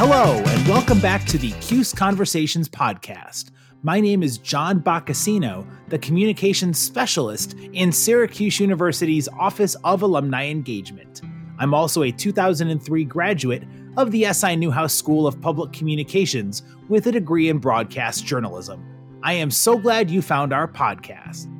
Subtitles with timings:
[0.00, 3.50] Hello, and welcome back to the Cuse Conversations podcast.
[3.82, 11.22] My name is John Boccacino, the communications specialist in Syracuse University's Office of Alumni Engagement.
[11.58, 13.64] I'm also a 2003 graduate
[13.96, 18.80] of the SI Newhouse School of Public Communications with a degree in broadcast journalism.
[19.24, 21.52] I am so glad you found our podcast.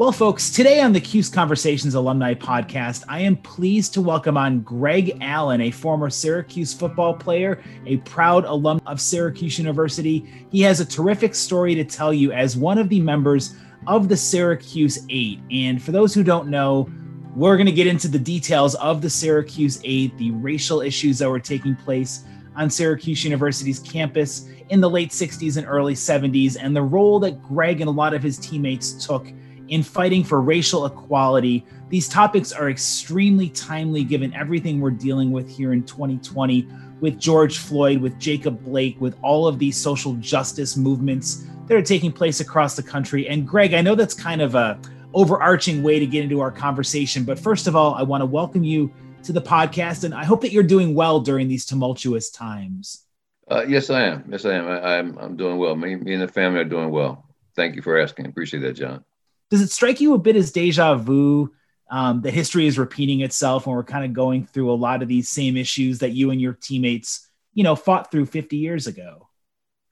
[0.00, 4.62] Well, folks, today on the Cuse Conversations Alumni Podcast, I am pleased to welcome on
[4.62, 10.46] Greg Allen, a former Syracuse football player, a proud alum of Syracuse University.
[10.50, 13.56] He has a terrific story to tell you as one of the members
[13.86, 15.38] of the Syracuse Eight.
[15.50, 16.88] And for those who don't know,
[17.36, 21.28] we're going to get into the details of the Syracuse Eight, the racial issues that
[21.28, 22.24] were taking place
[22.56, 27.42] on Syracuse University's campus in the late 60s and early 70s, and the role that
[27.42, 29.30] Greg and a lot of his teammates took
[29.70, 31.64] in fighting for racial equality.
[31.88, 36.68] These topics are extremely timely given everything we're dealing with here in 2020
[37.00, 41.82] with George Floyd, with Jacob Blake, with all of these social justice movements that are
[41.82, 43.28] taking place across the country.
[43.28, 44.78] And Greg, I know that's kind of a
[45.14, 48.64] overarching way to get into our conversation, but first of all, I want to welcome
[48.64, 48.92] you
[49.22, 53.04] to the podcast, and I hope that you're doing well during these tumultuous times.
[53.48, 54.24] Uh, yes, I am.
[54.30, 54.66] Yes, I am.
[54.66, 55.76] I, am I'm, I'm doing well.
[55.76, 57.26] Me, me and the family are doing well.
[57.54, 58.26] Thank you for asking.
[58.26, 59.04] Appreciate that, John
[59.50, 61.52] does it strike you a bit as deja vu?
[61.90, 65.08] Um, the history is repeating itself, and we're kind of going through a lot of
[65.08, 69.28] these same issues that you and your teammates, you know, fought through 50 years ago.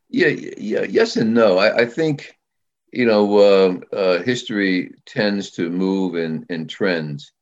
[0.08, 1.58] Yeah, yeah, yes and no.
[1.58, 2.38] I, I think,
[2.92, 7.32] you know, uh, uh, history tends to move in in trends.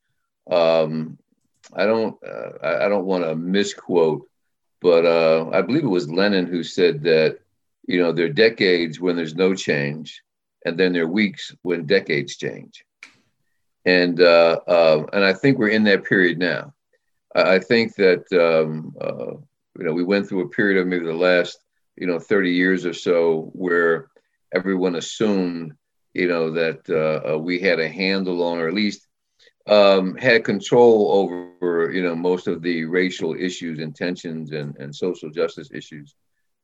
[0.49, 1.19] Um,
[1.73, 4.27] I don't, uh, I, I don't want to misquote,
[4.81, 7.39] but uh, I believe it was Lenin who said that,
[7.87, 10.23] you know, there are decades when there's no change,
[10.67, 12.83] and then there are weeks when decades change.
[13.85, 16.73] And uh, uh, and I think we're in that period now.
[17.33, 19.37] I think that um, uh,
[19.77, 21.57] you know we went through a period of maybe the last
[21.95, 24.09] you know 30 years or so where
[24.53, 25.73] everyone assumed
[26.13, 29.07] you know that uh, uh, we had a handle on, or at least
[29.67, 34.93] um, had control over you know most of the racial issues and tensions and, and
[34.93, 36.13] social justice issues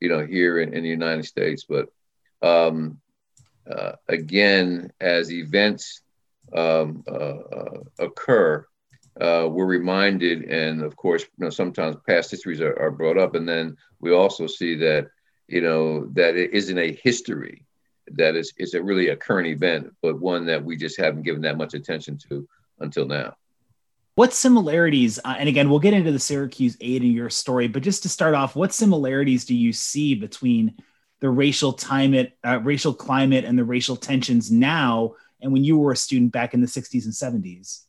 [0.02, 1.64] you know here in, in the United States.
[1.64, 1.88] But
[2.42, 3.00] um,
[3.70, 6.02] uh, again, as events
[6.56, 8.66] um, uh, uh, occur,
[9.20, 13.36] uh, we're reminded, and of course, you know, sometimes past histories are, are, brought up,
[13.36, 15.08] and then we also see that,
[15.48, 17.66] you know, that it isn't a history,
[18.08, 21.42] that is, it's a really a current event, but one that we just haven't given
[21.42, 22.48] that much attention to
[22.80, 23.36] until now.
[24.16, 27.84] What similarities, uh, and again, we'll get into the Syracuse Eight in your story, but
[27.84, 30.76] just to start off, what similarities do you see between
[31.24, 35.94] the racial climate, uh, racial climate, and the racial tensions now, and when you were
[35.94, 37.84] a student back in the 60s and 70s?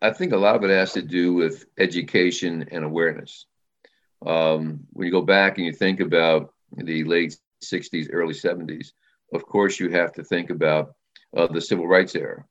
[0.00, 3.46] I think a lot of it has to do with education and awareness.
[4.24, 8.92] Um, when you go back and you think about the late 60s, early 70s,
[9.32, 10.94] of course, you have to think about
[11.36, 12.44] uh, the civil rights era.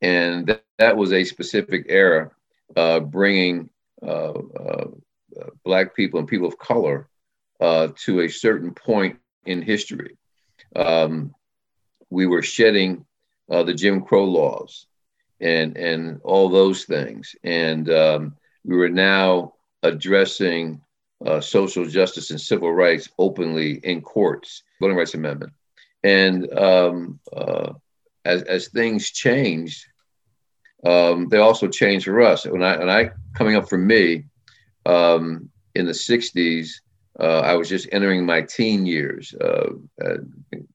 [0.00, 2.30] And that, that was a specific era
[2.74, 3.68] uh, bringing
[4.02, 4.86] uh, uh
[5.62, 7.10] Black people and people of color
[7.60, 10.16] uh, to a certain point in history.
[10.74, 11.34] Um,
[12.10, 13.04] we were shedding
[13.50, 14.86] uh, the Jim Crow laws
[15.40, 20.80] and and all those things, and um, we were now addressing
[21.24, 25.52] uh, social justice and civil rights openly in courts, Voting Rights Amendment,
[26.02, 27.72] and um, uh,
[28.24, 29.86] as as things changed,
[30.84, 32.44] um, they also changed for us.
[32.46, 34.24] When I and I coming up for me
[34.84, 36.70] um, in the '60s,
[37.18, 39.34] uh, I was just entering my teen years.
[39.34, 39.70] Uh,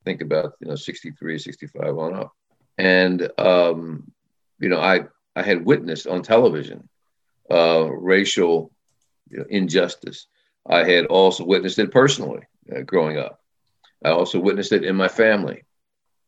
[0.06, 2.34] think about you know 63, 65 on up,
[2.78, 4.12] and um,
[4.60, 6.90] you know I I had witnessed on television
[7.52, 8.72] uh, racial
[9.30, 10.28] you know, injustice.
[10.68, 12.44] I had also witnessed it personally
[12.76, 13.40] uh, growing up.
[14.04, 15.64] I also witnessed it in my family.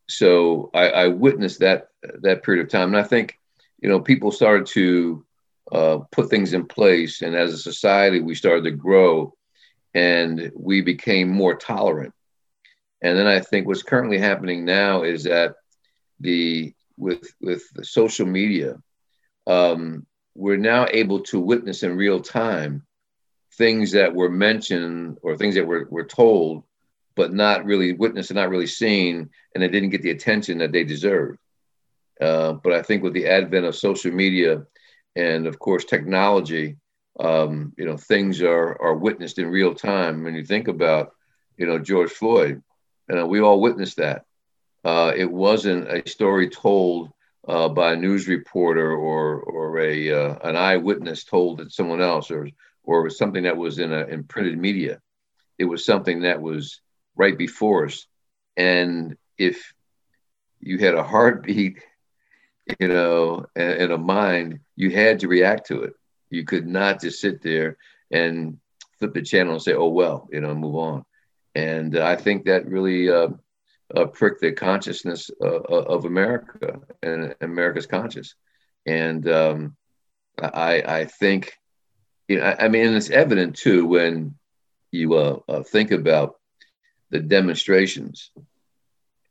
[0.09, 1.87] So I, I, witnessed that
[2.21, 3.39] that period of time, and I think
[3.81, 5.25] you know people started to
[5.71, 9.33] uh, put things in place, and as a society, we started to grow
[9.93, 12.13] and we became more tolerant.
[13.01, 15.55] And then I think what's currently happening now is that
[16.19, 18.77] the with with social media,
[19.45, 20.05] um,
[20.35, 22.85] we're now able to witness in real time
[23.57, 26.63] things that were mentioned or things that were, were told,
[27.15, 30.71] but not really witnessed and not really seen, and they didn't get the attention that
[30.71, 31.37] they deserved.
[32.19, 34.65] Uh, but I think with the advent of social media
[35.15, 36.77] and of course technology,
[37.19, 40.23] um, you know, things are are witnessed in real time.
[40.23, 41.13] When you think about,
[41.57, 42.61] you know, George Floyd,
[43.09, 44.25] you know, we all witnessed that.
[44.83, 47.11] Uh, it wasn't a story told
[47.47, 52.31] uh, by a news reporter or or a uh, an eyewitness told to someone else
[52.31, 52.49] or
[52.83, 55.01] or something that was in a in printed media.
[55.57, 56.81] It was something that was
[57.15, 58.07] right before us.
[58.57, 59.73] And if
[60.59, 61.79] you had a heartbeat,
[62.79, 65.93] you know, and, and a mind, you had to react to it.
[66.33, 67.77] You could not just sit there
[68.09, 68.57] and
[68.97, 71.05] flip the channel and say, "Oh well," you know, move on.
[71.53, 73.29] And uh, I think that really uh,
[73.95, 78.33] uh, pricked the consciousness uh, uh, of America and America's conscious.
[78.87, 79.75] And um,
[80.41, 81.53] I, I think,
[82.27, 84.33] you know, I, I, mean, it's evident too when
[84.91, 86.39] you uh, think about
[87.11, 88.31] the demonstrations.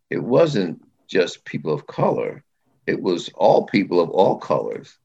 [0.09, 2.45] It wasn't just people of color;
[2.87, 4.97] it was all people of all colors,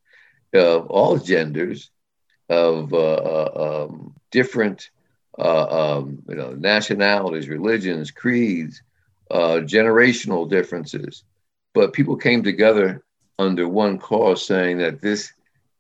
[0.53, 1.91] of all genders,
[2.49, 4.89] of um, different
[5.38, 8.81] uh, um, you know, nationalities, religions, creeds,
[9.29, 11.23] uh, generational differences.
[11.73, 13.03] But people came together
[13.38, 15.31] under one cause saying that this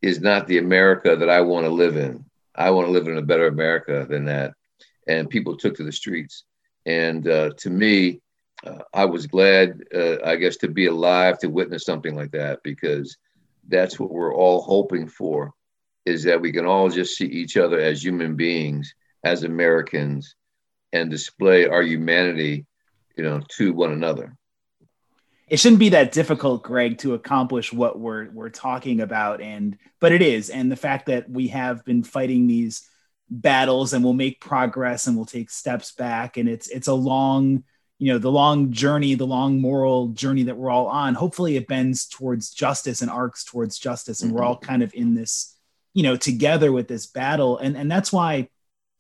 [0.01, 2.23] is not the America that I want to live in.
[2.55, 4.53] I want to live in a better America than that.
[5.07, 6.43] And people took to the streets.
[6.85, 8.21] And uh, to me,
[8.65, 12.61] uh, I was glad, uh, I guess, to be alive to witness something like that
[12.63, 13.17] because
[13.67, 15.53] that's what we're all hoping for
[16.05, 18.93] is that we can all just see each other as human beings
[19.23, 20.35] as Americans
[20.93, 22.65] and display our humanity,
[23.17, 24.35] you know, to one another.
[25.49, 30.11] It shouldn't be that difficult, Greg, to accomplish what we're we're talking about, and but
[30.11, 32.87] it is, and the fact that we have been fighting these
[33.29, 37.63] battles and we'll make progress and we'll take steps back, and it's it's a long,
[37.99, 41.15] you know, the long journey, the long moral journey that we're all on.
[41.15, 44.39] Hopefully, it bends towards justice and arcs towards justice, and mm-hmm.
[44.39, 45.55] we're all kind of in this,
[45.93, 48.49] you know, together with this battle, and and that's why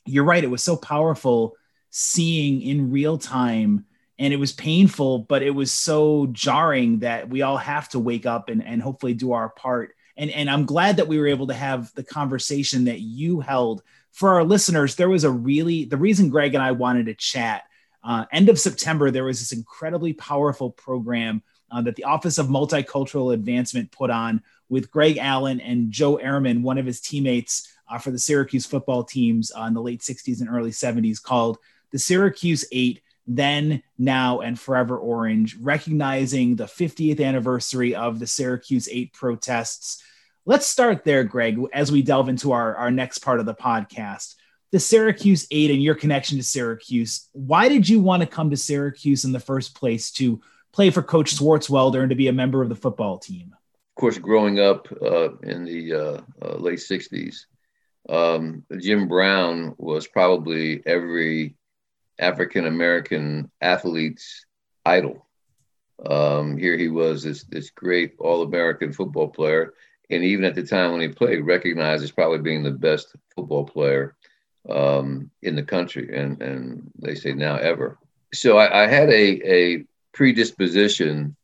[0.05, 0.43] you're right.
[0.43, 1.55] It was so powerful
[1.89, 3.85] seeing in real time
[4.19, 8.25] and it was painful, but it was so jarring that we all have to wake
[8.25, 9.93] up and, and hopefully do our part.
[10.15, 13.83] And, and I'm glad that we were able to have the conversation that you held
[14.11, 14.95] for our listeners.
[14.95, 17.63] There was a really, the reason Greg and I wanted to chat,
[18.03, 21.41] uh, end of September, there was this incredibly powerful program
[21.71, 26.61] uh, that the Office of Multicultural Advancement put on with Greg Allen and Joe Ehrmann,
[26.61, 30.41] one of his teammates uh, for the Syracuse football teams uh, in the late 60s
[30.41, 31.57] and early 70s called
[31.91, 38.87] the Syracuse Eight, then, now, and forever orange, recognizing the 50th anniversary of the Syracuse
[38.89, 40.01] Eight protests.
[40.45, 44.35] Let's start there, Greg, as we delve into our, our next part of the podcast.
[44.71, 47.29] The Syracuse Eight and your connection to Syracuse.
[47.33, 50.41] Why did you want to come to Syracuse in the first place to
[50.73, 53.55] play for Coach Schwartzwalder and to be a member of the football team?
[53.55, 57.45] Of course, growing up uh, in the uh, uh, late 60s,
[58.09, 61.55] um, Jim Brown was probably every
[62.19, 64.45] African American athlete's
[64.85, 65.27] idol.
[66.05, 69.73] Um, here he was, this, this great All American football player.
[70.09, 73.65] And even at the time when he played, recognized as probably being the best football
[73.65, 74.15] player
[74.69, 77.97] um, in the country, and, and they say now ever.
[78.33, 81.35] So I, I had a, a predisposition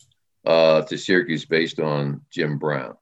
[0.46, 2.96] uh, to Syracuse based on Jim Brown.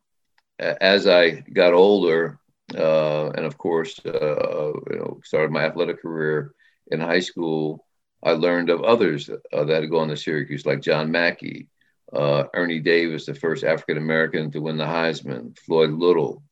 [0.60, 2.40] As I got older,
[2.78, 6.54] uh, and of course, uh, you know, started my athletic career
[6.92, 7.86] in high school.
[8.24, 11.68] I learned of others uh, that had gone to Syracuse, like John Mackey,
[12.14, 16.44] uh, Ernie Davis, the first African American to win the Heisman, Floyd Little,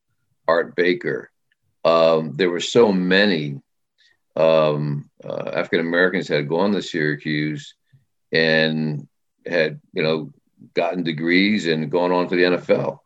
[0.48, 1.30] Art Baker.
[1.86, 3.62] Um, there were so many
[4.36, 7.76] um, uh, African Americans had gone to Syracuse
[8.32, 9.08] and
[9.46, 10.32] had, you know,
[10.74, 13.00] gotten degrees and gone on to the NFL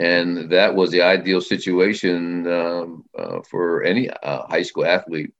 [0.00, 5.34] and that was the ideal situation um, uh, for any uh, high school athlete,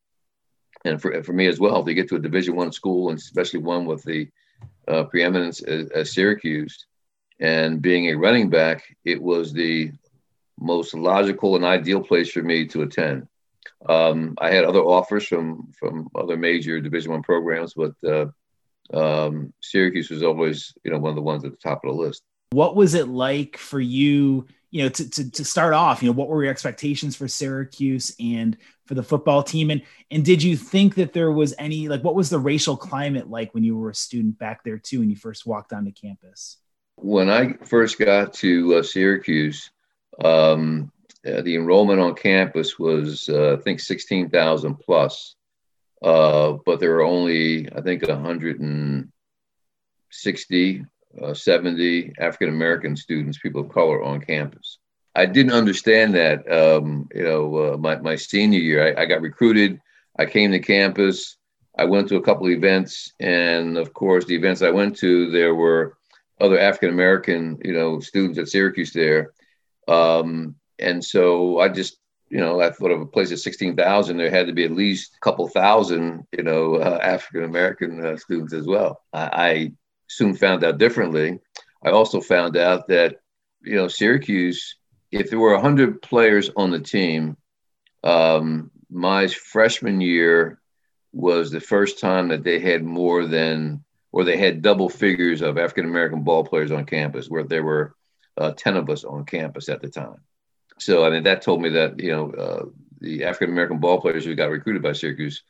[0.85, 3.61] and for, for me as well to get to a Division One school, and especially
[3.61, 4.29] one with the
[4.87, 6.87] uh, preeminence as, as, Syracuse,
[7.41, 9.93] and being a running back, it was the
[10.61, 13.27] most logical and ideal place for me to attend.
[13.89, 18.27] Um, I had other offers from from other major Division One programs, but uh,
[18.93, 22.03] um, Syracuse was always, you know, one of the ones at the top of the
[22.03, 22.23] list.
[22.51, 26.15] What was it like for you, you know, to, to, to start off, you know,
[26.15, 29.71] what were your expectations for Syracuse and for the football team?
[29.71, 33.31] And, and did you think that there was any, like, what was the racial climate
[33.31, 36.57] like when you were a student back there too, when you first walked onto campus?
[36.97, 39.71] When I first got to uh, Syracuse,
[40.25, 40.91] um,
[41.27, 45.35] uh, the enrollment on campus was, uh, I think, 16,000 plus.
[46.03, 50.87] Uh, but there were only, I think, 160
[51.21, 54.79] uh, 70 African American students, people of color, on campus.
[55.15, 56.51] I didn't understand that.
[56.51, 59.81] Um, you know, uh, my, my senior year, I, I, got recruited.
[60.19, 61.37] I came to campus.
[61.77, 65.31] I went to a couple of events, and of course, the events I went to,
[65.31, 65.99] there were
[66.41, 69.33] other African American, you know, students at Syracuse there,
[69.91, 74.31] um, and so I just you know, I thought of a place of 16,000, there
[74.31, 78.55] had to be at least a couple thousand, you know, uh, African American uh, students
[78.55, 79.03] as well.
[79.13, 79.73] I, I,
[80.07, 81.39] soon found out differently.
[81.85, 83.21] I also found out that,
[83.63, 84.77] you know, Syracuse,
[85.13, 87.37] if there were 100 players on the team,
[88.03, 90.61] um, my freshman year
[91.13, 95.59] was the first time that they had more than, or they had double figures of
[95.59, 97.95] African American ball players on campus, where there were
[98.37, 100.21] uh, 10 of us on campus at the time.
[100.79, 102.65] So, I mean, that told me that, you know, uh,
[103.01, 105.43] the African American ball players who got recruited by Syracuse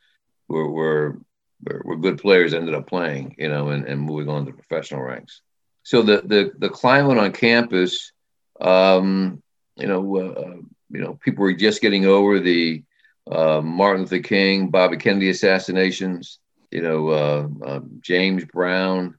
[0.48, 1.18] were, were,
[1.62, 5.42] were good players, ended up playing, you know, and, and moving on to professional ranks.
[5.82, 8.12] So the, the, the climate on campus,
[8.60, 9.42] um,
[9.76, 10.56] you know, uh,
[10.90, 12.82] you know, people were just getting over the
[13.30, 16.38] uh, Martin Luther King, Bobby Kennedy assassinations.
[16.70, 19.16] You know, uh, uh James Brown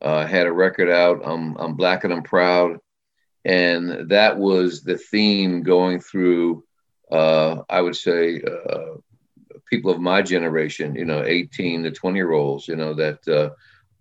[0.00, 1.22] uh, had a record out.
[1.24, 2.78] I'm, I'm black and I'm proud
[3.44, 6.64] and that was the theme going through
[7.10, 8.96] uh, i would say uh,
[9.70, 13.50] people of my generation you know 18 to 20 year olds you know that uh,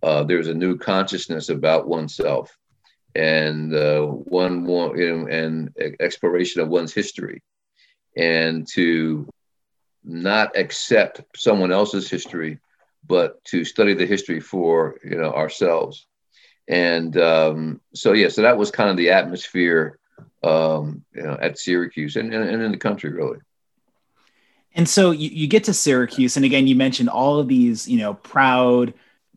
[0.06, 2.58] uh there's a new consciousness about oneself
[3.16, 7.42] and uh, one, one you know, and exploration of one's history.
[8.18, 9.28] And to
[10.04, 12.60] not accept someone else's history
[13.06, 16.08] but to study the history for you know ourselves
[16.68, 20.00] and um, so yeah, so that was kind of the atmosphere
[20.44, 23.40] um, you know, at Syracuse and, and, and in the country really.
[24.76, 28.00] And so you, you get to Syracuse, and again, you mentioned all of these, you
[28.00, 28.94] know, proud,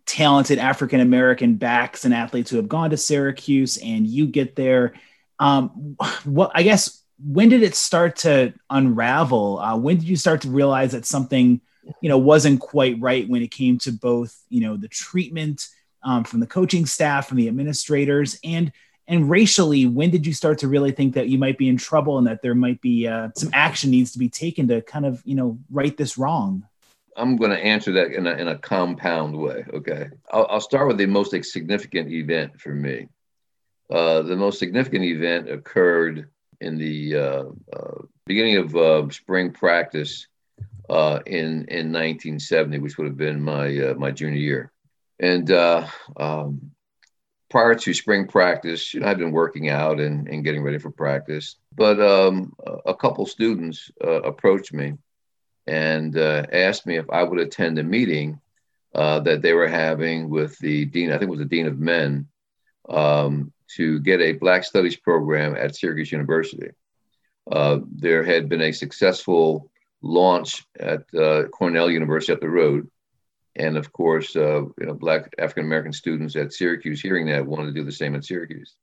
[0.06, 4.94] talented African American backs and athletes who have gone to Syracuse, and you get there.
[5.38, 9.58] Um, what I guess when did it start to unravel?
[9.58, 11.60] Uh, when did you start to realize that something,
[12.00, 15.68] you know, wasn't quite right when it came to both, you know, the treatment
[16.02, 18.72] um, from the coaching staff, from the administrators, and
[19.08, 22.18] and racially, when did you start to really think that you might be in trouble
[22.18, 25.22] and that there might be uh, some action needs to be taken to kind of
[25.24, 26.66] you know right this wrong?
[27.16, 29.64] I'm going to answer that in a, in a compound way.
[29.72, 33.08] Okay, I'll, I'll start with the most significant event for me.
[33.90, 36.28] Uh, the most significant event occurred
[36.60, 40.26] in the uh, uh, beginning of uh, spring practice
[40.90, 44.72] uh, in in 1970, which would have been my uh, my junior year.
[45.18, 46.72] And uh, um,
[47.50, 50.90] prior to spring practice, you know, I've been working out and, and getting ready for
[50.90, 51.56] practice.
[51.74, 52.54] But um,
[52.84, 54.94] a couple students uh, approached me
[55.66, 58.40] and uh, asked me if I would attend a meeting
[58.94, 61.78] uh, that they were having with the dean, I think it was the dean of
[61.78, 62.26] men,
[62.88, 66.70] um, to get a Black Studies program at Syracuse University.
[67.50, 69.70] Uh, there had been a successful
[70.02, 72.88] launch at uh, Cornell University up the road
[73.56, 77.66] and of course, uh, you know, Black African American students at Syracuse, hearing that, wanted
[77.66, 78.76] to do the same at Syracuse.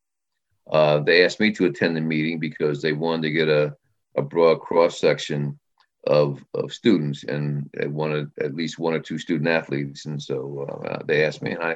[0.69, 3.75] Uh, they asked me to attend the meeting because they wanted to get a,
[4.15, 5.59] a broad cross section
[6.07, 10.05] of, of students and they wanted at least one or two student athletes.
[10.05, 11.75] And so uh, they asked me, and I,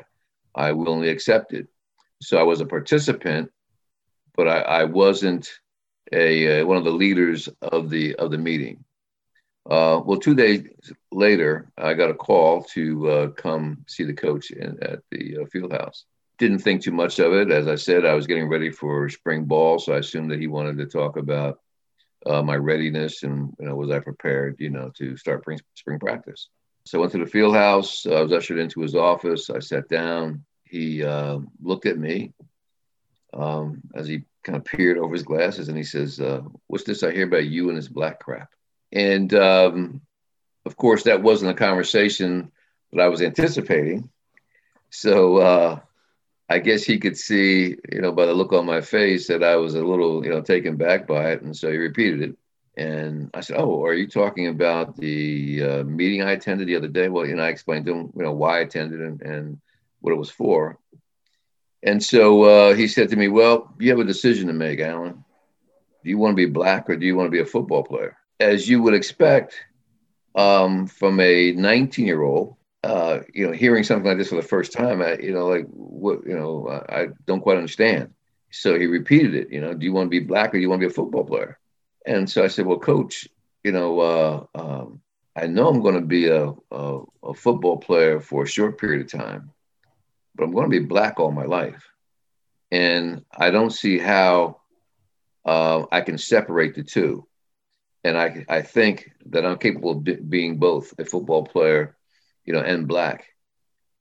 [0.56, 1.68] I willingly accepted.
[2.22, 3.52] So I was a participant,
[4.36, 5.50] but I, I wasn't
[6.12, 8.84] a, uh, one of the leaders of the of the meeting.
[9.70, 10.64] Uh, well, two days
[11.12, 15.46] later, I got a call to uh, come see the coach in, at the uh,
[15.48, 16.06] field house.
[16.38, 17.52] Didn't think too much of it.
[17.52, 20.48] As I said, I was getting ready for spring ball, so I assumed that he
[20.48, 21.60] wanted to talk about
[22.26, 26.00] uh, my readiness and you know, was I prepared, you know, to start spring, spring
[26.00, 26.50] practice.
[26.86, 28.06] So I went to the field house.
[28.06, 29.50] I was ushered into his office.
[29.50, 30.46] I sat down.
[30.64, 32.34] He uh, looked at me
[33.34, 37.04] um, as he kind of peered over his glasses, and he says, uh, "What's this
[37.04, 38.50] I hear about you and this black crap?"
[38.92, 40.02] And um,
[40.66, 42.52] of course, that wasn't a conversation
[42.92, 44.10] that I was anticipating.
[44.90, 45.80] So uh,
[46.50, 49.56] I guess he could see, you know, by the look on my face that I
[49.58, 51.42] was a little, you know, taken back by it.
[51.42, 52.38] And so he repeated it.
[52.78, 56.88] And I said, "Oh, are you talking about the uh, meeting I attended the other
[56.88, 59.62] day?" Well, you know, I explained to him, you know, why I attended and, and
[60.00, 60.78] what it was for.
[61.82, 65.24] And so uh, he said to me, "Well, you have a decision to make, Allen.
[66.04, 68.16] Do you want to be black or do you want to be a football player?"
[68.40, 69.56] As you would expect
[70.36, 74.42] um, from a 19 year old, uh, you know, hearing something like this for the
[74.42, 78.14] first time, I, you know, like what, you know, I, I don't quite understand.
[78.52, 80.70] So he repeated it, you know, do you want to be black or do you
[80.70, 81.60] want to be a football player?
[82.06, 83.28] And so I said, well, coach,
[83.64, 85.02] you know, uh, um,
[85.36, 89.02] I know I'm going to be a, a, a football player for a short period
[89.02, 89.52] of time,
[90.36, 91.84] but I'm going to be black all my life.
[92.72, 94.62] And I don't see how
[95.46, 97.28] uh, I can separate the two
[98.08, 101.98] and I, I think that I'm capable of being both a football player,
[102.46, 103.28] you know, and black.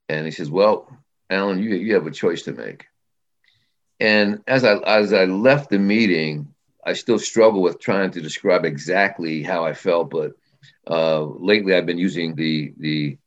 [0.09, 0.89] And he says, "Well,
[1.29, 2.87] Allen, you you have a choice to make."
[3.99, 8.65] And as I as I left the meeting, I still struggle with trying to describe
[8.65, 10.35] exactly how I felt, but
[10.89, 13.19] uh, lately I've been using the the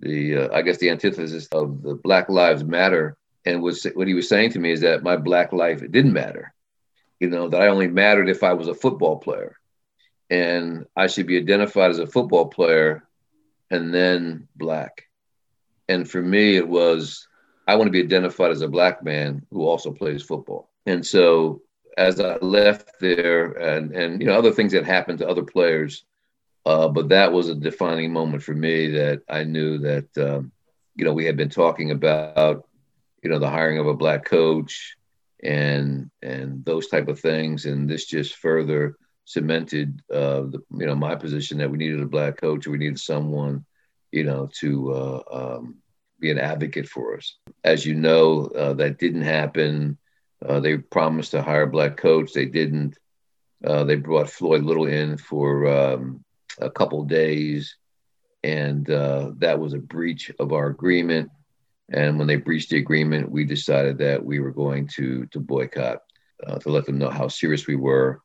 [0.00, 3.16] the uh, I guess the antithesis of the Black Lives Matter,
[3.46, 6.12] and was what he was saying to me is that my black life it didn't
[6.12, 6.52] matter,
[7.18, 9.56] you know, that I only mattered if I was a football player,
[10.30, 13.08] and I should be identified as a football player,
[13.70, 15.04] and then black,
[15.88, 17.26] and for me it was
[17.66, 21.62] I want to be identified as a black man who also plays football, and so
[21.96, 26.04] as I left there, and and you know other things that happened to other players
[26.68, 30.52] uh, but that was a defining moment for me that I knew that, um,
[30.96, 32.68] you know, we had been talking about,
[33.22, 34.94] you know, the hiring of a black coach
[35.42, 38.96] and and those type of things, and this just further
[39.28, 42.98] cemented, uh, the, you know, my position that we needed a black coach, we needed
[42.98, 43.62] someone,
[44.10, 45.76] you know, to uh, um,
[46.18, 47.36] be an advocate for us.
[47.62, 49.98] As you know, uh, that didn't happen.
[50.44, 52.32] Uh, they promised to hire a black coach.
[52.32, 52.98] They didn't.
[53.62, 56.24] Uh, they brought Floyd Little in for um,
[56.58, 57.76] a couple days,
[58.42, 61.30] and uh, that was a breach of our agreement.
[61.90, 65.98] And when they breached the agreement, we decided that we were going to to boycott
[66.60, 68.22] to let them know how serious we were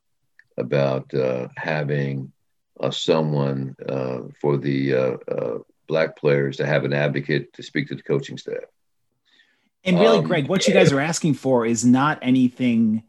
[0.57, 2.31] about uh, having
[2.79, 5.57] uh, someone uh, for the uh,
[5.87, 8.63] black players to have an advocate to speak to the coaching staff.
[9.83, 13.03] And really, um, Greg, what you guys are asking for is not anything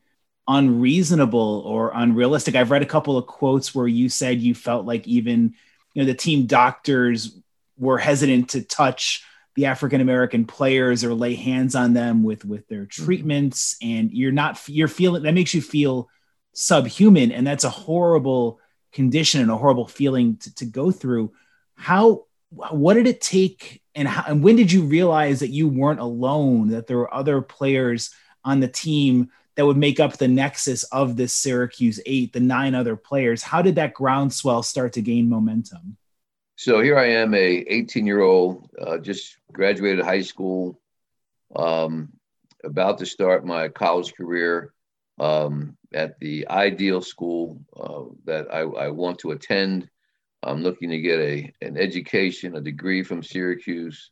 [0.49, 2.55] unreasonable or unrealistic.
[2.55, 5.55] I've read a couple of quotes where you said you felt like even
[5.95, 7.39] you know the team doctors
[7.79, 9.25] were hesitant to touch
[9.55, 13.05] the African American players or lay hands on them with with their mm-hmm.
[13.05, 16.09] treatments and you're not you're feeling that makes you feel
[16.55, 18.59] subhuman and that's a horrible
[18.93, 21.33] condition and a horrible feeling to, to go through
[21.75, 26.01] how what did it take and, how, and when did you realize that you weren't
[26.01, 30.85] alone that there were other players on the team that would make up the nexus
[30.85, 33.43] of this Syracuse eight, the nine other players.
[33.43, 35.97] How did that groundswell start to gain momentum?
[36.57, 40.81] So here I am, a 18 year old, uh, just graduated high school,
[41.55, 42.13] um,
[42.63, 44.73] about to start my college career
[45.19, 49.89] um, at the ideal school uh, that I, I, want to attend.
[50.43, 54.11] I'm looking to get a an education, a degree from Syracuse,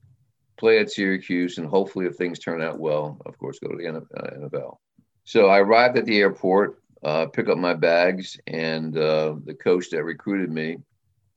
[0.57, 3.85] play at Syracuse, and hopefully, if things turn out well, of course, go to the
[3.85, 4.77] NFL.
[5.25, 9.91] So I arrived at the airport, uh, pick up my bags, and uh, the coach
[9.91, 10.79] that recruited me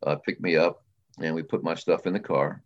[0.04, 0.84] uh, picked me up,
[1.20, 2.62] and we put my stuff in the car,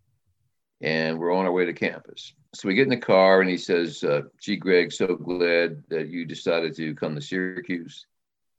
[0.81, 2.33] and we're on our way to campus.
[2.53, 6.09] So we get in the car, and he says, uh, "Gee, Greg, so glad that
[6.09, 8.05] you decided to come to Syracuse.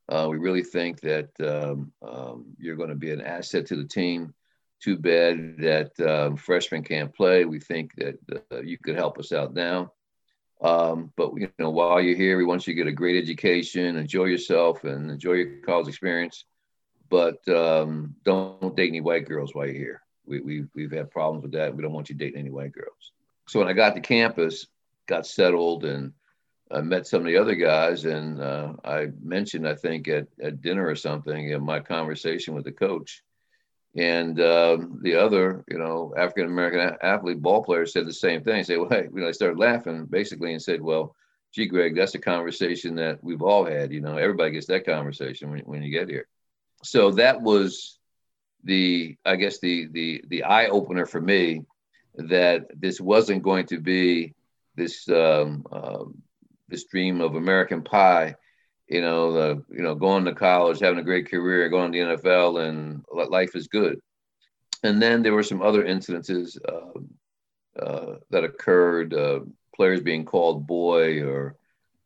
[0.09, 3.89] Uh, we really think that um, um, you're going to be an asset to the
[3.89, 4.35] team."
[4.81, 7.45] Too bad that um, freshmen can't play.
[7.45, 8.19] We think that
[8.51, 9.93] uh, you could help us out now.
[10.63, 13.97] Um, but you know, while you're here, we want you to get a great education,
[13.97, 16.45] enjoy yourself, and enjoy your college experience.
[17.09, 20.03] But um, don't date any white girls while you're here.
[20.31, 21.75] We, we we've had problems with that.
[21.75, 23.13] We don't want you dating any white girls.
[23.49, 24.67] So when I got to campus,
[25.07, 26.13] got settled, and
[26.71, 30.63] I met some of the other guys, and uh, I mentioned, I think at, at
[30.63, 33.23] dinner or something, in my conversation with the coach,
[33.97, 38.63] and um, the other, you know, African American athlete ball players said the same thing.
[38.63, 41.17] Say, well, hey, you know, I started laughing basically and said, well,
[41.53, 43.93] gee, Greg, that's a conversation that we've all had.
[43.93, 46.29] You know, everybody gets that conversation when, when you get here.
[46.85, 47.99] So that was
[48.65, 51.65] the, I guess, the the the eye opener for me
[52.15, 54.35] that this wasn't going to be
[54.75, 56.05] this um, uh,
[56.69, 58.35] this dream of American Pie
[58.91, 62.17] you know, the you know, going to college, having a great career, going to the
[62.17, 64.01] NFL, and life is good.
[64.83, 69.41] And then there were some other incidences uh, uh, that occurred, uh,
[69.77, 71.57] players being called boy, or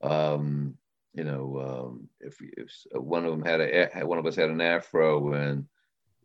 [0.02, 0.76] um,
[1.14, 4.60] you know, um, if, if one of them had a one of us had an
[4.60, 5.66] afro, and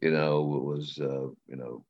[0.01, 1.83] you know, it was uh, you know,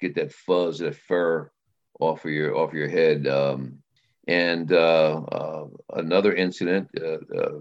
[0.00, 1.50] get that fuzz, that fur
[1.98, 3.26] off of your off your head.
[3.26, 3.82] Um,
[4.26, 7.60] and uh, uh, another incident, uh, uh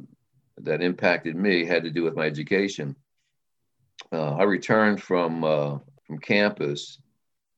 [0.62, 2.96] that impacted me had to do with my education.
[4.12, 5.42] Uh, I returned from
[6.06, 7.00] from campus,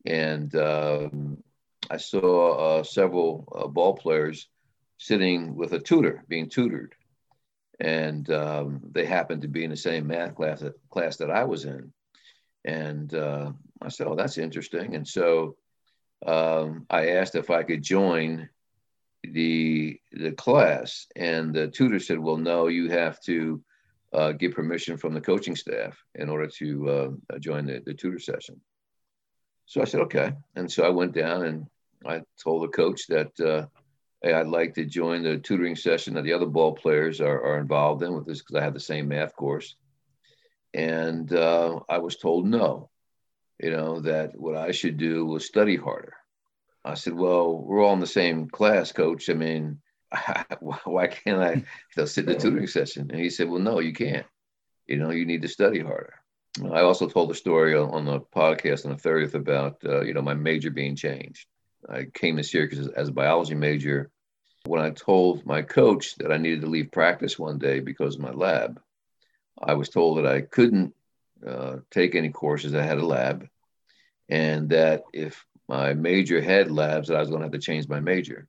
[0.06, 1.44] and um,
[1.90, 4.48] I saw several ball players
[5.00, 6.94] sitting with a tutor, being tutored,
[7.80, 11.44] and um, they happened to be in the same math class that, class that I
[11.44, 11.92] was in.
[12.66, 15.56] And uh, I said, "Oh, that's interesting." And so
[16.26, 18.50] um, I asked if I could join
[19.24, 23.62] the the class and the tutor said well no you have to
[24.14, 28.18] uh, get permission from the coaching staff in order to uh, join the, the tutor
[28.20, 28.60] session
[29.68, 31.68] so i said okay and so i went down and
[32.06, 33.66] i told the coach that uh,
[34.24, 38.04] I'd like to join the tutoring session that the other ball players are, are involved
[38.04, 39.76] in with this because I have the same math course.
[40.74, 42.90] And uh, I was told no,
[43.60, 46.16] you know, that what I should do was study harder.
[46.84, 49.30] I said, well, we're all in the same class, coach.
[49.30, 49.80] I mean,
[50.60, 51.64] why can't I
[51.96, 53.12] know, sit in the tutoring session?
[53.12, 54.26] And he said, well, no, you can't.
[54.88, 56.16] You know, you need to study harder.
[56.60, 60.22] I also told a story on the podcast on the 30th about, uh, you know,
[60.22, 61.48] my major being changed.
[61.90, 64.12] I came to Syracuse as a biology major.
[64.66, 68.22] When I told my coach that I needed to leave practice one day because of
[68.22, 68.82] my lab,
[69.62, 70.94] I was told that I couldn't
[71.46, 73.48] uh, take any courses that had a lab,
[74.30, 77.88] and that if my major had labs, that I was going to have to change
[77.88, 78.48] my major.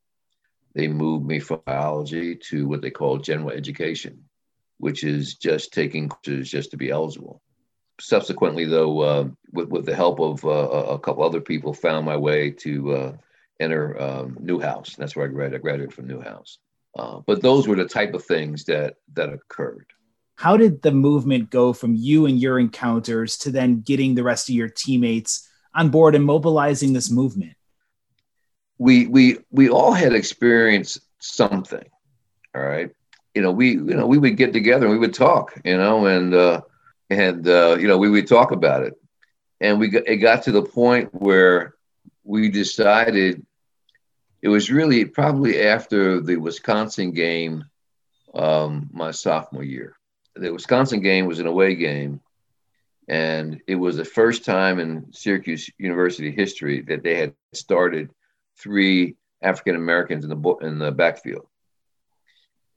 [0.74, 4.24] They moved me from biology to what they call general education,
[4.78, 7.42] which is just taking courses just to be eligible
[8.02, 12.16] subsequently, though, uh, with with the help of uh, a couple other people, found my
[12.16, 13.12] way to uh,
[13.60, 14.94] enter um, Newhouse.
[14.96, 15.60] That's where I graduated.
[15.60, 16.58] I graduated from Newhouse.
[16.96, 19.86] Uh, but those were the type of things that that occurred.
[20.36, 24.48] How did the movement go from you and your encounters to then getting the rest
[24.48, 27.54] of your teammates on board and mobilizing this movement?
[28.78, 31.88] We we we all had experienced something.
[32.54, 32.90] All right.
[33.34, 35.58] You know, we you know we would get together and we would talk.
[35.64, 36.62] You know, and uh,
[37.08, 38.94] and uh, you know we would talk about it,
[39.60, 41.74] and we got, it got to the point where
[42.24, 43.44] we decided
[44.40, 47.64] it was really probably after the Wisconsin game,
[48.34, 49.96] um, my sophomore year.
[50.34, 52.20] The Wisconsin game was an away game,
[53.08, 58.10] and it was the first time in Syracuse University history that they had started
[58.58, 61.46] three African Americans in the in the backfield.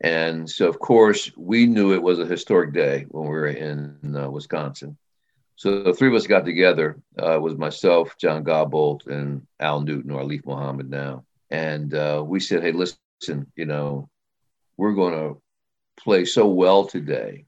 [0.02, 4.16] And so, of course, we knew it was a historic day when we were in
[4.16, 4.98] uh, Wisconsin.
[5.56, 7.00] So the three of us got together.
[7.18, 11.24] Uh, was myself, John Godbolt, and Al Newton, or Alif Muhammad now.
[11.50, 14.10] And uh, we said, hey, listen, you know,
[14.76, 15.42] we're going to
[15.98, 17.46] play so well today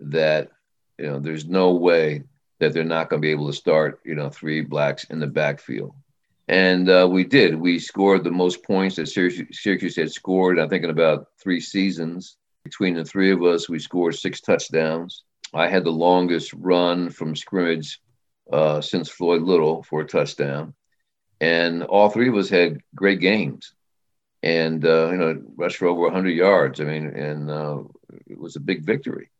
[0.00, 0.50] that,
[0.98, 2.22] you know, there's no way
[2.60, 5.26] that they're not going to be able to start, you know, three blacks in the
[5.26, 5.94] backfield.
[6.48, 7.54] And uh, we did.
[7.54, 12.36] We scored the most points that Syracuse, had scored, I think, in about three seasons.
[12.64, 15.24] Between the three of us, we scored six touchdowns.
[15.54, 18.00] I had the longest run from scrimmage
[18.52, 20.74] uh, since Floyd Little for a touchdown.
[21.40, 23.74] And all three of us had great games
[24.42, 26.80] and, uh, you know, rushed for over 100 yards.
[26.80, 27.82] I mean, and uh,
[28.26, 29.30] it was a big victory.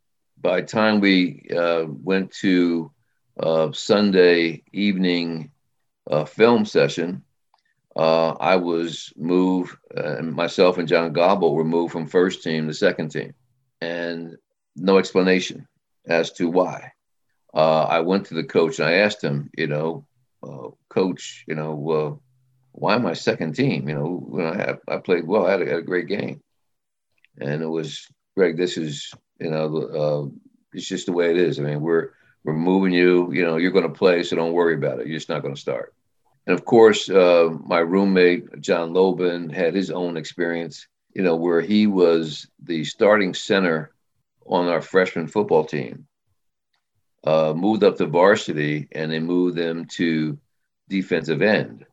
[0.41, 2.91] By the time we uh, went to
[3.39, 5.51] uh, Sunday evening
[6.11, 7.23] uh, film session,
[7.97, 12.75] uh, I was moved, uh, myself and John Godbolt were moved from first team to
[12.75, 13.35] second team,
[13.81, 14.37] and
[14.77, 15.67] no explanation
[16.07, 16.93] as to why.
[17.55, 20.07] I went to the coach and I asked him, you know,
[20.89, 22.21] coach, you know,
[22.79, 23.89] why am I second team?
[23.89, 26.41] You know, when I, I played well, I had, a, had a great game,
[27.41, 28.57] and it was Greg.
[28.57, 30.33] This is, you know,
[30.73, 31.59] it's just the way it is.
[31.59, 32.11] I mean, we're
[32.45, 33.33] we're moving you.
[33.33, 35.09] You know, you're going to play, so don't worry about it.
[35.09, 35.93] You're just not going to start.
[36.47, 41.61] And of course, uh, my roommate, John Lobon had his own experience, you know, where
[41.61, 43.91] he was the starting center
[44.47, 46.07] on our freshman football team,
[47.25, 50.39] uh, moved up to varsity, and they moved them to
[50.89, 51.85] defensive end.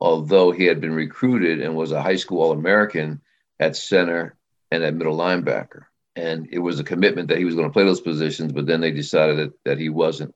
[0.00, 3.20] Although he had been recruited and was a high school All American
[3.58, 4.36] at center
[4.70, 5.84] and at middle linebacker.
[6.14, 8.80] And it was a commitment that he was going to play those positions, but then
[8.80, 10.34] they decided that, that he wasn't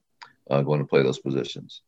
[0.51, 1.83] uh, going to play those positions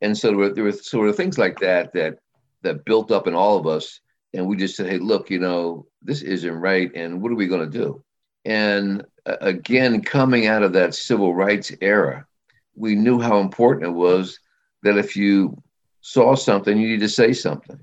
[0.00, 2.18] and so there were, there were sort of things like that that
[2.62, 4.00] that built up in all of us
[4.34, 7.46] and we just said hey look you know this isn't right and what are we
[7.46, 8.02] going to do
[8.44, 12.26] and uh, again coming out of that civil rights era
[12.74, 14.38] we knew how important it was
[14.82, 15.60] that if you
[16.06, 17.80] saw something you need to say something.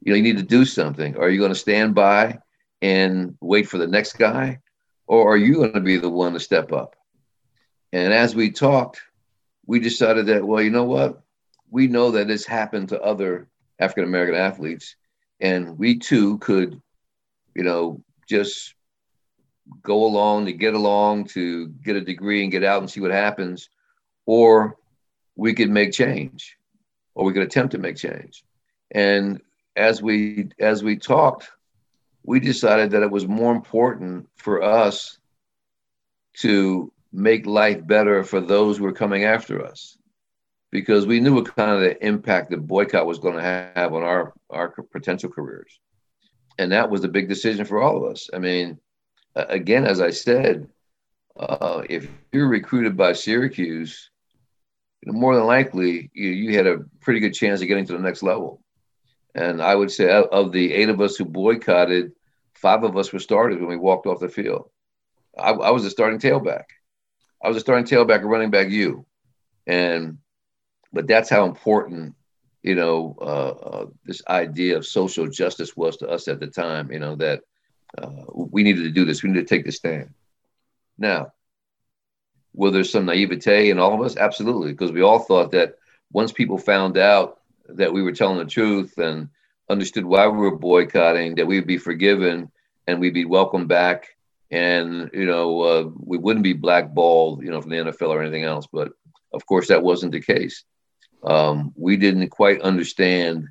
[0.00, 1.14] You know you need to do something.
[1.18, 2.38] Are you going to stand by
[2.80, 4.60] and wait for the next guy
[5.06, 6.96] or are you going to be the one to step up?
[7.92, 9.02] And as we talked
[9.66, 11.22] we decided that well you know what?
[11.70, 13.46] We know that this happened to other
[13.78, 14.96] African American athletes,
[15.38, 16.80] and we too could,
[17.54, 18.74] you know, just
[19.82, 23.10] go along to get along to get a degree and get out and see what
[23.10, 23.68] happens,
[24.24, 24.76] or
[25.36, 26.56] we could make change,
[27.14, 28.44] or we could attempt to make change.
[28.90, 29.40] And
[29.76, 31.50] as we as we talked,
[32.22, 35.18] we decided that it was more important for us
[36.38, 39.96] to make life better for those who were coming after us
[40.70, 44.02] because we knew what kind of the impact the boycott was going to have on
[44.02, 45.80] our our potential careers,
[46.58, 48.30] and that was the big decision for all of us.
[48.32, 48.78] I mean,
[49.34, 50.68] again, as I said,
[51.38, 54.09] uh, if you're recruited by Syracuse,
[55.06, 58.22] more than likely you, you had a pretty good chance of getting to the next
[58.22, 58.62] level.
[59.34, 62.12] And I would say of the eight of us who boycotted,
[62.54, 64.70] five of us were starters when we walked off the field.
[65.38, 66.64] I, I was a starting tailback.
[67.42, 69.06] I was a starting tailback, a running back, you.
[69.66, 70.18] And,
[70.92, 72.14] but that's how important,
[72.62, 76.90] you know, uh, uh, this idea of social justice was to us at the time,
[76.92, 77.40] you know, that
[77.96, 79.22] uh, we needed to do this.
[79.22, 80.12] We needed to take the stand.
[80.98, 81.32] Now,
[82.54, 84.16] will there some naivete in all of us?
[84.16, 85.76] Absolutely, because we all thought that
[86.12, 89.28] once people found out that we were telling the truth and
[89.68, 92.50] understood why we were boycotting, that we'd be forgiven
[92.86, 94.08] and we'd be welcomed back,
[94.50, 98.44] and you know uh, we wouldn't be blackballed, you know, from the NFL or anything
[98.44, 98.66] else.
[98.72, 98.92] But
[99.32, 100.64] of course, that wasn't the case.
[101.22, 103.48] Um, we didn't quite understand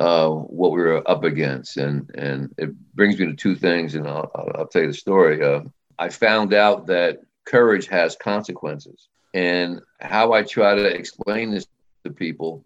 [0.00, 4.08] uh, what we were up against, and and it brings me to two things, and
[4.08, 5.42] I'll, I'll tell you the story.
[5.42, 5.62] Uh,
[5.98, 11.66] I found out that courage has consequences, and how I try to explain this
[12.04, 12.64] to people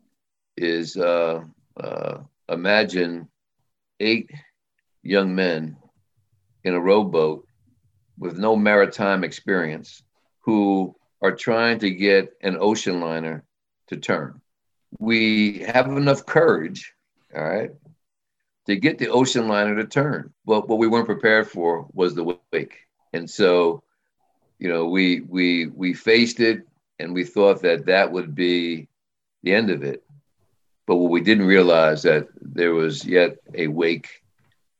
[0.56, 1.44] is uh,
[1.76, 2.18] uh,
[2.48, 3.28] imagine
[4.00, 4.30] eight
[5.02, 5.76] young men
[6.64, 7.46] in a rowboat
[8.18, 10.02] with no maritime experience
[10.40, 13.44] who are trying to get an ocean liner
[13.88, 14.40] to turn.
[14.98, 16.92] We have enough courage,
[17.34, 17.70] all right,
[18.66, 20.32] to get the ocean liner to turn.
[20.44, 22.76] But what we weren't prepared for was the wake.
[23.12, 23.82] And so,
[24.62, 26.64] you know, we we we faced it
[27.00, 28.86] and we thought that that would be
[29.42, 30.04] the end of it.
[30.86, 34.22] But what we didn't realize that there was yet a wake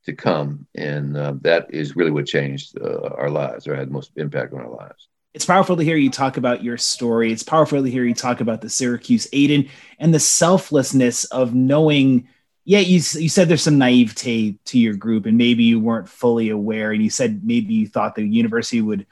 [0.05, 3.93] to come, and uh, that is really what changed uh, our lives or had the
[3.93, 5.09] most impact on our lives.
[5.35, 7.33] It's powerful to hear you talk about your story.
[7.33, 9.69] It's powerful to hear you talk about the Syracuse Eight
[9.99, 12.29] and the selflessness of knowing.
[12.65, 16.51] Yeah, you, you said there's some naivete to your group, and maybe you weren't fully
[16.51, 16.93] aware.
[16.93, 19.07] And you said maybe you thought the university would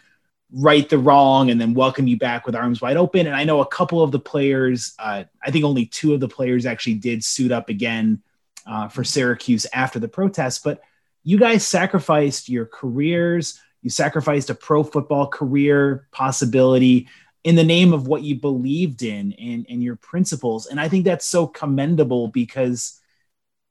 [0.53, 3.27] right the wrong and then welcome you back with arms wide open.
[3.27, 6.29] And I know a couple of the players, uh, I think only two of the
[6.29, 8.23] players actually did suit up again
[8.67, 10.65] uh, for Syracuse after the protest.
[10.65, 10.83] But
[11.23, 17.09] you guys sacrificed your careers, you sacrificed a pro football career possibility
[17.45, 20.67] in the name of what you believed in and, and your principles.
[20.67, 23.01] And I think that's so commendable because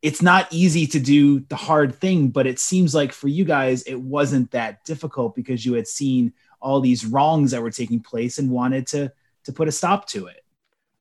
[0.02, 3.84] it's not easy to do the hard thing, but it seems like for you guys,
[3.84, 8.38] it wasn't that difficult because you had seen all these wrongs that were taking place
[8.38, 9.12] and wanted to
[9.46, 10.44] to put a stop to it.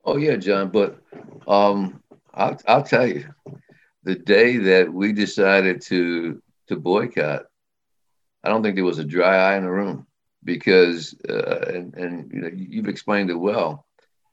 [0.04, 0.70] Oh yeah, John.
[0.70, 0.98] But
[1.46, 3.26] um, I'll, I'll tell you,
[4.04, 7.46] the day that we decided to to boycott,
[8.44, 10.06] I don't think there was a dry eye in the room
[10.44, 13.86] because, uh, and and you know, you've explained it well.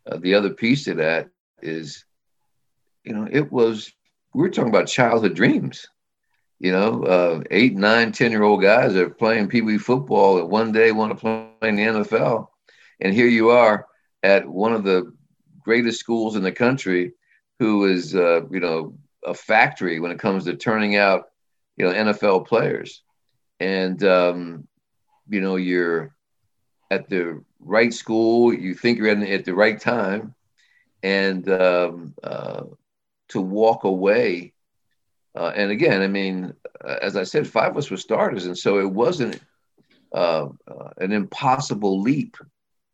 [0.10, 1.30] Uh, the other piece to that
[1.62, 2.06] is,
[3.04, 3.92] you know, it was
[4.34, 5.88] we were talking about childhood dreams
[6.60, 10.39] you know, uh, eight, nine, 10 year old guys that are playing Pee Wee football
[10.39, 12.48] and one day want to play in the NFL.
[13.02, 13.88] And here you are
[14.24, 15.13] at one of the
[15.62, 17.13] greatest schools in the country
[17.60, 21.26] who is, uh, you know, a factory when it comes to turning out,
[21.78, 23.02] you know, NFL players.
[23.60, 24.68] And, um,
[25.28, 26.15] you know, you're
[26.91, 30.36] at the right school, you think you're at the right time.
[31.04, 32.63] And um, uh,
[33.30, 34.54] to walk away
[35.36, 38.58] uh, and again, I mean, uh, as I said, five of us were starters, and
[38.58, 39.39] so it wasn't
[40.13, 42.38] uh, uh, an impossible leap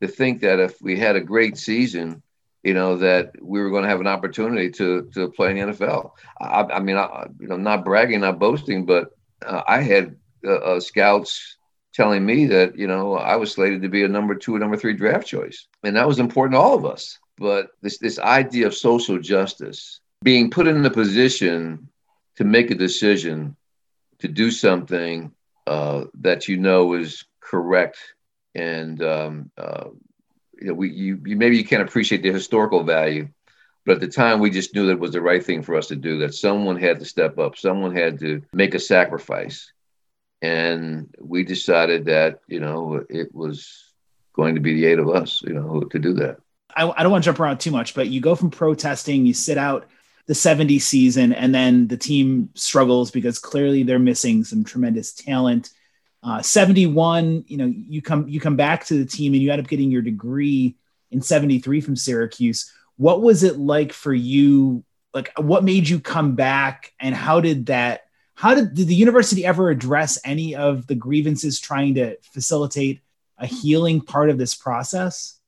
[0.01, 2.23] to think that if we had a great season,
[2.63, 5.73] you know, that we were going to have an opportunity to to play in the
[5.73, 6.11] NFL.
[6.39, 9.11] I, I mean, I, you not bragging, not boasting, but
[9.45, 10.15] uh, I had
[10.47, 11.57] uh, scouts
[11.93, 14.77] telling me that you know I was slated to be a number two or number
[14.77, 17.19] three draft choice, and that was important to all of us.
[17.37, 21.87] But this this idea of social justice, being put in a position
[22.41, 23.55] to make a decision
[24.17, 25.31] to do something
[25.67, 27.99] uh, that you know is correct
[28.55, 29.89] and um, uh,
[30.59, 33.29] you know we you, you maybe you can't appreciate the historical value
[33.85, 35.89] but at the time we just knew that it was the right thing for us
[35.89, 39.71] to do that someone had to step up someone had to make a sacrifice.
[40.41, 43.93] And we decided that you know it was
[44.33, 46.37] going to be the eight of us you know to do that.
[46.75, 49.35] I, I don't want to jump around too much but you go from protesting you
[49.35, 49.87] sit out
[50.31, 55.71] the 70 season and then the team struggles because clearly they're missing some tremendous talent.
[56.23, 59.59] Uh, 71 you know you come you come back to the team and you end
[59.59, 60.77] up getting your degree
[61.09, 62.71] in 73 from syracuse.
[62.95, 64.85] What was it like for you?
[65.13, 69.45] Like what made you come back and how did that how did, did the university
[69.45, 73.01] ever address any of the grievances trying to facilitate
[73.37, 75.41] a healing part of this process?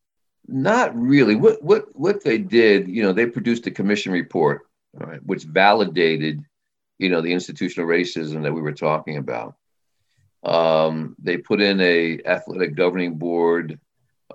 [0.46, 1.36] Not really.
[1.36, 6.44] What what what they did, you know, they produced a commission report, right, which validated,
[7.00, 9.56] you know, the institutional racism that we were talking about.
[10.44, 13.80] Um, they put in a athletic governing board.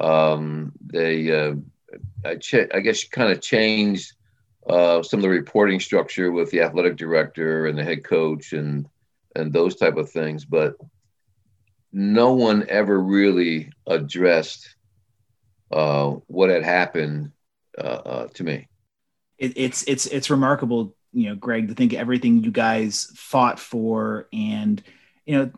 [0.00, 1.54] Um, they, uh,
[2.24, 4.12] I, ch- I guess, kind of changed
[4.68, 8.88] uh, some of the reporting structure with the athletic director and the head coach and
[9.36, 10.74] and those type of things, but
[11.92, 14.74] no one ever really addressed
[15.70, 17.32] uh, what had happened
[17.78, 18.68] uh, uh, to me.
[19.38, 24.28] It, it's it's it's remarkable, you know, Greg, to think everything you guys fought for,
[24.32, 24.82] and
[25.24, 25.50] you know,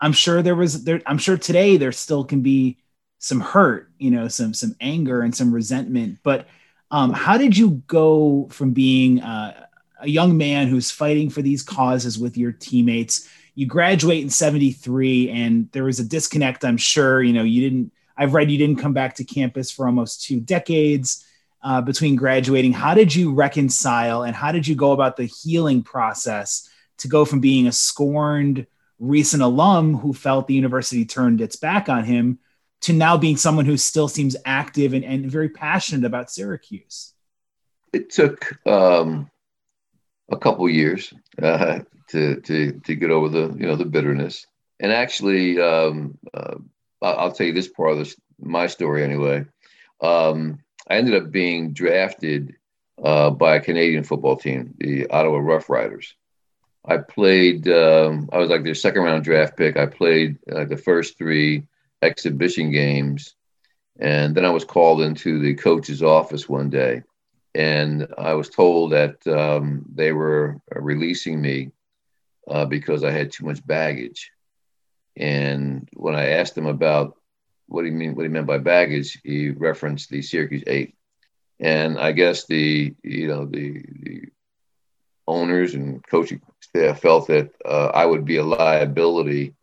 [0.00, 1.00] I'm sure there was there.
[1.06, 2.78] I'm sure today there still can be
[3.18, 6.18] some hurt, you know, some some anger and some resentment.
[6.22, 6.48] But
[6.90, 9.66] um, how did you go from being uh,
[10.00, 13.28] a young man who's fighting for these causes with your teammates?
[13.54, 16.64] You graduate in '73, and there was a disconnect.
[16.64, 17.92] I'm sure, you know, you didn't.
[18.16, 21.24] I've read you didn't come back to campus for almost two decades
[21.62, 22.72] uh, between graduating.
[22.72, 27.24] How did you reconcile, and how did you go about the healing process to go
[27.24, 28.66] from being a scorned
[28.98, 32.38] recent alum who felt the university turned its back on him?
[32.82, 37.14] to now being someone who still seems active and, and very passionate about Syracuse?
[37.92, 39.30] It took um,
[40.30, 44.46] a couple years uh, to, to, to get over the, you know, the bitterness.
[44.80, 46.56] And actually, um, uh,
[47.00, 49.44] I'll tell you this part of this, my story anyway.
[50.00, 52.54] Um, I ended up being drafted
[53.02, 56.14] uh, by a Canadian football team, the Ottawa Rough Riders.
[56.84, 59.76] I played, um, I was like their second round draft pick.
[59.76, 61.64] I played uh, the first three
[62.02, 63.34] exhibition games.
[64.00, 67.02] And then I was called into the coach's office one day,
[67.54, 71.70] and I was told that um, they were releasing me
[72.48, 74.30] uh, because I had too much baggage.
[75.16, 77.16] And when I asked them about
[77.72, 80.94] what he mean, what he meant by baggage, he referenced the Syracuse Eight.
[81.58, 84.22] And I guess the you know the, the
[85.26, 89.54] owners and coaching staff felt that uh, I would be a liability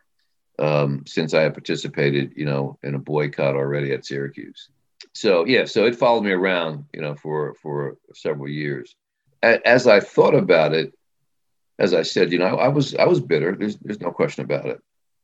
[0.57, 4.69] um, since I had participated, you know, in a boycott already at Syracuse.
[5.13, 8.95] So yeah, so it followed me around, you know, for for several years.
[9.41, 10.93] As I thought about it,
[11.77, 13.55] as I said, you know, I, was I was bitter.
[13.55, 14.81] There's there's no question about it.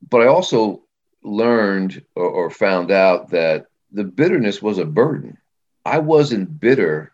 [0.10, 0.85] But I also
[1.26, 5.38] learned or, or found out that the bitterness was a burden.
[5.86, 7.12] I wasn't bitter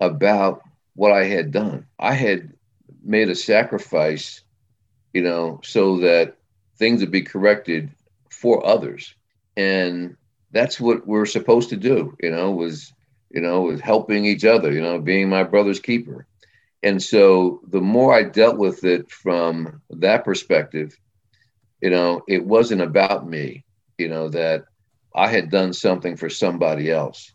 [0.00, 0.62] about
[0.94, 1.86] what I had done.
[1.98, 2.52] I had
[3.02, 4.42] made a sacrifice,
[5.12, 6.36] you know, so that
[6.76, 7.90] things would be corrected
[8.30, 9.14] for others.
[9.56, 10.16] And
[10.50, 12.92] that's what we're supposed to do, you know, was,
[13.30, 16.26] you know, was helping each other, you know, being my brother's keeper.
[16.82, 20.98] And so the more I dealt with it from that perspective,
[21.84, 23.62] you know, it wasn't about me,
[23.98, 24.64] you know, that
[25.14, 27.30] I had done something for somebody else.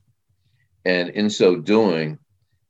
[0.84, 2.18] And in so doing,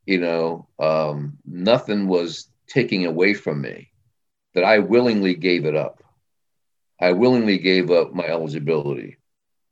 [0.06, 3.92] you know, um, nothing was taking away from me,
[4.56, 6.04] that I willingly gave it up.
[7.00, 9.16] I willingly gave up my eligibility.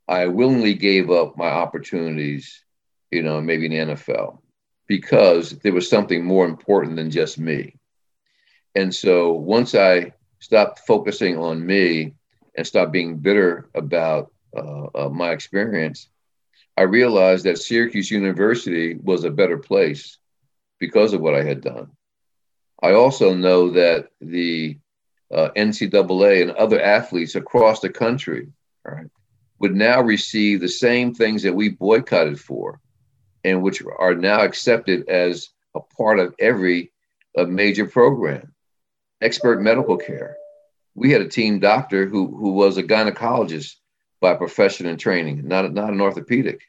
[0.08, 2.64] I willingly gave up my opportunities,
[3.12, 4.40] you know, maybe in NFL,
[4.88, 7.76] because there was something more important than just me.
[8.76, 12.14] And so once I stopped focusing on me
[12.56, 16.10] and stop being bitter about uh, uh, my experience,
[16.76, 20.18] I realized that Syracuse University was a better place
[20.80, 21.92] because of what I had done.
[22.82, 24.78] I also know that the
[25.32, 28.50] uh, NCAA and other athletes across the country
[28.86, 29.08] right,
[29.60, 32.80] would now receive the same things that we boycotted for
[33.44, 36.92] and which are now accepted as a part of every
[37.38, 38.54] uh, major program.
[39.20, 40.38] Expert medical care.
[40.94, 43.76] We had a team doctor who, who was a gynecologist
[44.22, 46.62] by profession and training, not, not an orthopedic.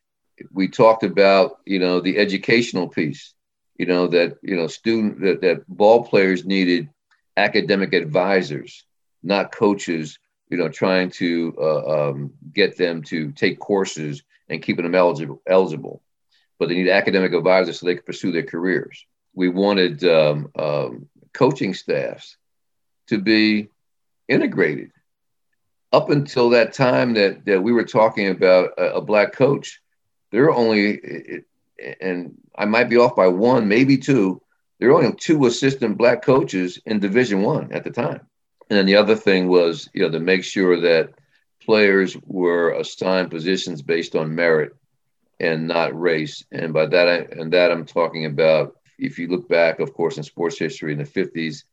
[0.52, 3.34] We talked about, you know, the educational piece,
[3.76, 6.88] you know, that, you know, student that, that ball players needed
[7.37, 8.84] academic advisors,
[9.22, 14.84] not coaches, you know, trying to uh, um, get them to take courses and keeping
[14.84, 16.02] them eligible, eligible.
[16.58, 19.04] But they need academic advisors so they can pursue their careers.
[19.34, 22.38] We wanted um, um, coaching staffs
[23.09, 23.68] to be
[24.29, 24.92] integrated.
[25.92, 29.81] Up until that time that, that we were talking about a, a black coach,
[30.31, 31.42] there are only,
[32.01, 34.42] and I might be off by one, maybe two,
[34.79, 38.20] there were only two assistant black coaches in Division One at the time.
[38.70, 41.14] And then the other thing was, you know, to make sure that
[41.61, 44.76] players were assigned positions based on merit
[45.41, 46.45] and not race.
[46.53, 50.16] And by that, I, and that I'm talking about, if you look back, of course,
[50.16, 51.64] in sports history in the 50s,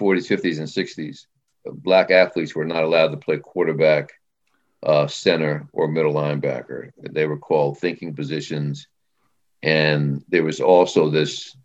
[0.00, 1.26] 40s, 50s, and 60s,
[1.64, 4.12] black athletes were not allowed to play quarterback,
[4.82, 6.90] uh, center, or middle linebacker.
[6.98, 8.88] They were called thinking positions.
[9.62, 11.56] And there was also this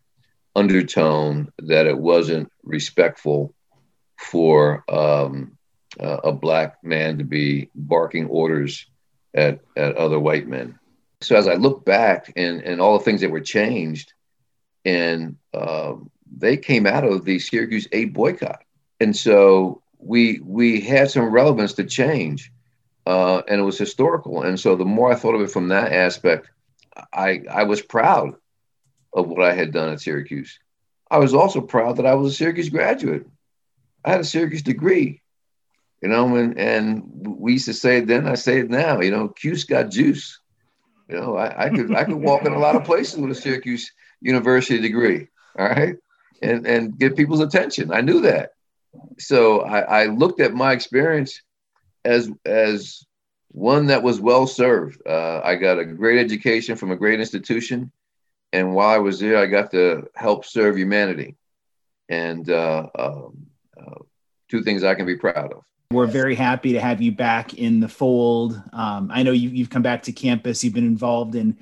[0.56, 3.54] undertone that it wasn't respectful
[4.18, 5.58] for um,
[6.00, 8.86] uh, a black man to be barking orders
[9.34, 10.78] at, at other white men.
[11.22, 14.14] So as I look back and, and all the things that were changed,
[14.86, 15.38] and
[16.40, 18.64] they came out of the Syracuse eight boycott,
[19.00, 22.52] and so we we had some relevance to change,
[23.06, 24.44] uh, and it was historical.
[24.44, 26.50] And so the more I thought of it from that aspect,
[27.14, 28.36] I I was proud
[29.14, 30.60] of what I had done at Syracuse.
[31.10, 33.26] I was also proud that I was a Syracuse graduate.
[34.04, 35.22] I had a Syracuse degree,
[36.02, 39.12] you know, and, and we used to say it then, I say it now, you
[39.12, 40.40] know, Cuse got juice.
[41.10, 43.36] You know, I, I could I could walk in a lot of places with a
[43.36, 45.96] Syracuse University degree, all right,
[46.42, 47.92] and and get people's attention.
[47.92, 48.52] I knew that,
[49.18, 51.42] so I, I looked at my experience
[52.06, 53.06] as as
[53.50, 55.02] one that was well served.
[55.06, 57.92] Uh, I got a great education from a great institution,
[58.54, 61.36] and while I was there, I got to help serve humanity,
[62.10, 63.48] and uh, um,
[63.80, 64.00] uh,
[64.50, 65.64] two things I can be proud of.
[65.92, 68.62] We're very happy to have you back in the fold.
[68.74, 70.64] Um, I know you you, have come back to campus.
[70.64, 71.58] You've been involved in,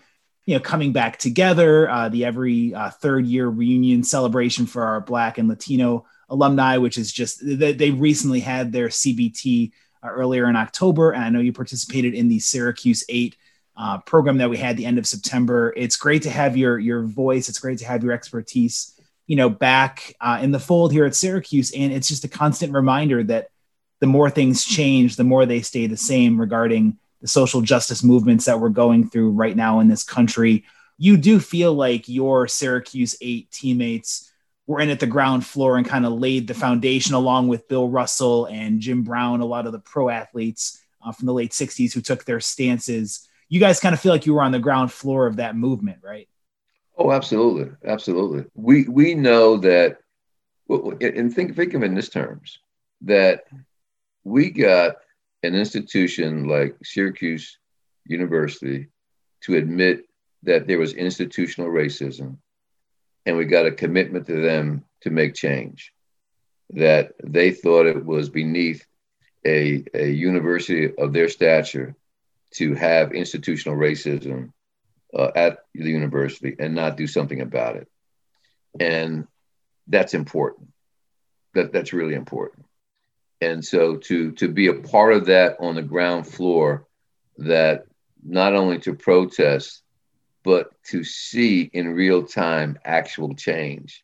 [0.46, 1.90] you know, coming back together.
[1.90, 6.98] Uh, the every uh, third year reunion celebration for our Black and Latino alumni, which
[6.98, 9.72] is just they, they recently had their CBT
[10.04, 13.36] uh, earlier in October, and I know you participated in the Syracuse Eight
[13.78, 15.74] uh, program that we had the end of September.
[15.76, 17.50] It's great to have your your voice.
[17.50, 21.16] It's great to have your expertise, you know, back uh, in the fold here at
[21.16, 23.50] Syracuse, and it's just a constant reminder that
[24.00, 28.46] the more things change, the more they stay the same regarding the social justice movements
[28.46, 30.66] that we're going through right now in this country.
[30.98, 34.32] You do feel like your Syracuse 8 teammates
[34.68, 37.88] were in at the ground floor and kind of laid the foundation along with Bill
[37.88, 41.94] Russell and Jim Brown, a lot of the pro athletes uh, from the late 60s
[41.94, 43.28] who took their stances.
[43.50, 46.00] You guys kind of feel like you were on the ground floor of that movement,
[46.02, 46.28] right?
[46.98, 47.72] Oh, absolutely.
[47.86, 48.46] Absolutely.
[48.56, 49.98] We, we know that,
[50.70, 52.60] and think, think of it in this terms,
[53.02, 53.44] that
[54.24, 54.96] we got
[55.46, 57.58] an institution like Syracuse
[58.06, 58.88] University
[59.42, 60.06] to admit
[60.44, 62.38] that there was institutional racism,
[63.26, 65.94] and we got a commitment to them to make change.
[66.72, 68.86] That they thought it was beneath
[69.46, 71.96] a, a university of their stature
[72.56, 74.52] to have institutional racism
[75.14, 77.88] uh, at the university and not do something about it.
[78.80, 79.28] And
[79.88, 80.70] that's important.
[81.54, 82.66] That, that's really important
[83.42, 86.88] and so to to be a part of that on the ground floor
[87.38, 87.86] that
[88.24, 89.84] not only to protest
[90.44, 94.04] but to see in real time actual change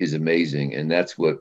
[0.00, 0.74] is amazing.
[0.74, 1.38] And that's what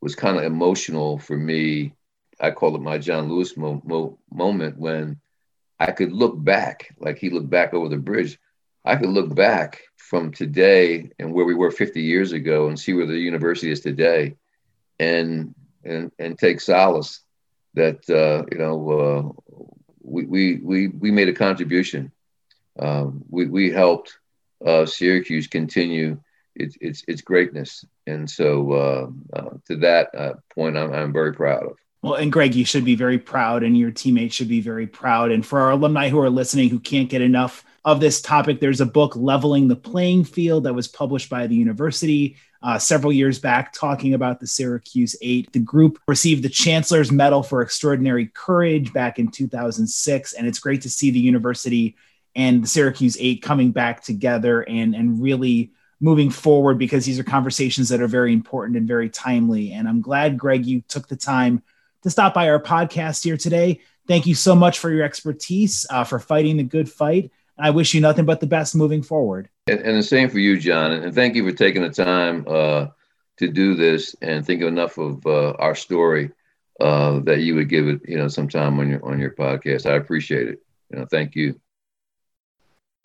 [0.00, 1.92] was kind of emotional for me.
[2.40, 5.20] I call it my john lewis mo- mo- moment when
[5.78, 8.38] i could look back like he looked back over the bridge.
[8.84, 12.92] I could look back from today and where we were 50 years ago and see
[12.92, 14.36] where the university is today.
[15.00, 15.54] And
[15.86, 17.20] and and take solace
[17.74, 19.64] that uh, you know uh,
[20.02, 22.12] we, we we we made a contribution.
[22.78, 24.18] Um, we we helped
[24.64, 26.18] uh, Syracuse continue
[26.54, 31.34] its its its greatness, and so uh, uh, to that uh, point, I'm I'm very
[31.34, 31.76] proud of.
[32.02, 35.32] Well, and Greg, you should be very proud, and your teammates should be very proud.
[35.32, 38.80] And for our alumni who are listening who can't get enough of this topic, there's
[38.80, 43.38] a book, Leveling the Playing Field, that was published by the university uh, several years
[43.38, 45.52] back talking about the Syracuse Eight.
[45.52, 50.82] The group received the Chancellor's Medal for Extraordinary Courage back in 2006, and it's great
[50.82, 51.96] to see the university
[52.34, 57.24] and the Syracuse Eight coming back together and and really moving forward because these are
[57.24, 59.72] conversations that are very important and very timely.
[59.72, 61.62] And I'm glad, Greg, you took the time
[62.06, 63.80] to stop by our podcast here today.
[64.06, 67.32] Thank you so much for your expertise, uh, for fighting the good fight.
[67.58, 69.48] I wish you nothing but the best moving forward.
[69.66, 70.92] And, and the same for you, John.
[70.92, 72.86] And thank you for taking the time uh,
[73.38, 76.30] to do this and think enough of uh, our story
[76.78, 79.90] uh, that you would give it, you know, some time on your on your podcast.
[79.90, 80.60] I appreciate it.
[80.92, 81.60] You know, thank you.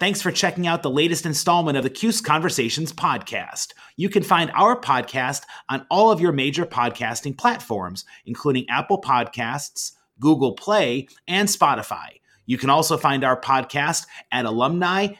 [0.02, 3.74] Thanks for checking out the latest installment of the Cuse Conversations podcast.
[3.98, 9.92] You can find our podcast on all of your major podcasting platforms, including Apple Podcasts,
[10.20, 12.20] Google Play, and Spotify.
[12.48, 15.18] You can also find our podcast at alumni.syr.edu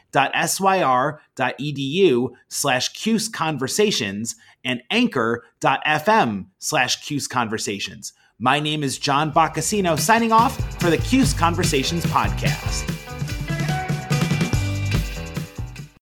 [2.48, 8.14] slash Cuse Conversations and anchor.fm slash Cuse Conversations.
[8.40, 12.91] My name is John Boccacino signing off for the Cuse Conversations podcast.